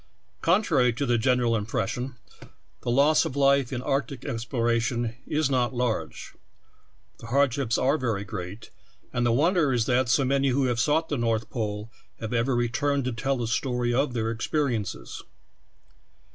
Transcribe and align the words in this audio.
Contrary 0.41 0.91
to 0.91 1.05
the 1.05 1.19
general 1.19 1.51
impres 1.51 1.89
sion, 1.89 2.15
the 2.81 2.89
loss 2.89 3.23
of 3.23 3.35
life 3.35 3.71
in 3.71 3.83
arctic 3.83 4.25
exploration 4.25 5.15
is 5.27 5.47
not 5.47 5.75
large. 5.75 6.33
The 7.19 7.27
hardships 7.27 7.77
are 7.77 7.99
ver}^ 7.99 8.25
great, 8.25 8.71
and 9.13 9.27
the 9.27 9.31
wonder 9.31 9.71
is 9.71 9.85
that 9.85 10.09
so 10.09 10.25
many 10.25 10.47
who 10.49 10.65
ha^^e 10.65 10.79
sought 10.79 11.09
the 11.09 11.17
North 11.19 11.51
Pole 11.51 11.91
have 12.19 12.33
ever 12.33 12.55
returned 12.55 13.05
to 13.05 13.11
tell 13.11 13.37
the 13.37 13.45
story 13.45 13.93
of 13.93 14.13
their 14.15 14.31
experiences. 14.31 15.21